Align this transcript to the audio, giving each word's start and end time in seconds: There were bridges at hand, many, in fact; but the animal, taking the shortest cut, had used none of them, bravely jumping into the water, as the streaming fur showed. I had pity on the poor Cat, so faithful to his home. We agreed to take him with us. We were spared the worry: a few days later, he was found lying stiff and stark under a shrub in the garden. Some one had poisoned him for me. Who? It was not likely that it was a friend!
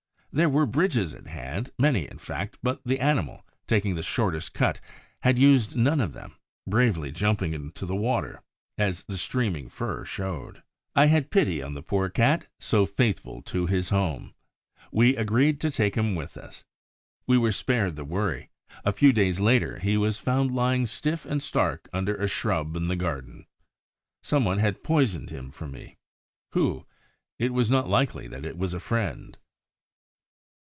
There 0.33 0.47
were 0.47 0.65
bridges 0.65 1.13
at 1.13 1.27
hand, 1.27 1.73
many, 1.77 2.07
in 2.09 2.17
fact; 2.17 2.57
but 2.63 2.79
the 2.85 3.01
animal, 3.01 3.45
taking 3.67 3.95
the 3.95 4.01
shortest 4.01 4.53
cut, 4.53 4.79
had 5.23 5.37
used 5.37 5.75
none 5.75 5.99
of 5.99 6.13
them, 6.13 6.37
bravely 6.65 7.11
jumping 7.11 7.51
into 7.51 7.85
the 7.85 7.97
water, 7.97 8.41
as 8.77 9.03
the 9.03 9.17
streaming 9.17 9.67
fur 9.67 10.05
showed. 10.05 10.63
I 10.95 11.07
had 11.07 11.31
pity 11.31 11.61
on 11.61 11.73
the 11.73 11.81
poor 11.81 12.07
Cat, 12.09 12.47
so 12.61 12.85
faithful 12.85 13.41
to 13.41 13.65
his 13.65 13.89
home. 13.89 14.33
We 14.89 15.17
agreed 15.17 15.59
to 15.59 15.69
take 15.69 15.95
him 15.95 16.15
with 16.15 16.37
us. 16.37 16.63
We 17.27 17.37
were 17.37 17.51
spared 17.51 17.97
the 17.97 18.05
worry: 18.05 18.51
a 18.85 18.93
few 18.93 19.11
days 19.11 19.41
later, 19.41 19.79
he 19.79 19.97
was 19.97 20.17
found 20.17 20.55
lying 20.55 20.85
stiff 20.85 21.25
and 21.25 21.43
stark 21.43 21.89
under 21.91 22.15
a 22.15 22.29
shrub 22.29 22.73
in 22.77 22.87
the 22.87 22.95
garden. 22.95 23.47
Some 24.23 24.45
one 24.45 24.59
had 24.59 24.81
poisoned 24.81 25.29
him 25.29 25.49
for 25.51 25.67
me. 25.67 25.97
Who? 26.53 26.85
It 27.37 27.51
was 27.51 27.69
not 27.69 27.89
likely 27.89 28.29
that 28.29 28.45
it 28.45 28.57
was 28.57 28.73
a 28.73 28.79
friend! 28.79 29.37